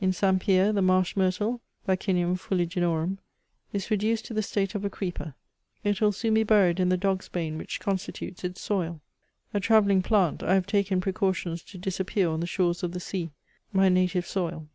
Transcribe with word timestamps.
In 0.00 0.12
St. 0.12 0.42
Pierre 0.42 0.72
the 0.72 0.82
marsh 0.82 1.14
myrtle, 1.16 1.60
(vaccinium 1.86 2.36
fuliginorum) 2.36 3.18
is 3.72 3.92
reduced 3.92 4.24
to 4.24 4.34
the 4.34 4.42
state 4.42 4.74
of 4.74 4.82
CHATEAUBRIAND. 4.82 5.34
249 5.34 5.34
a 5.34 5.34
creeper; 5.84 5.88
it 5.88 6.00
will 6.00 6.10
soon 6.10 6.34
be 6.34 6.42
buried 6.42 6.80
ia 6.80 6.86
tbe 6.86 6.98
dog's 6.98 7.28
bane 7.28 7.56
which 7.56 7.78
consti 7.80 8.12
tutes 8.12 8.42
its 8.42 8.60
soil. 8.60 9.00
A 9.54 9.60
travelling 9.60 10.02
plant, 10.02 10.42
I 10.42 10.54
have 10.54 10.66
taken 10.66 11.00
precautions 11.00 11.62
to 11.62 11.78
disappear 11.78 12.28
on 12.28 12.40
the 12.40 12.46
shores 12.48 12.82
of 12.82 12.90
the 12.90 12.98
sea, 12.98 13.30
my 13.72 13.88
native 13.88 14.26
soil. 14.26 14.66